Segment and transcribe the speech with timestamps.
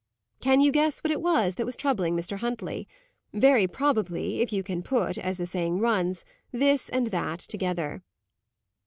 [0.39, 2.37] Can you guess what it was that was troubling Mr.
[2.39, 2.87] Huntley?
[3.33, 8.01] Very probably, if you can put, as the saying runs, this and that together.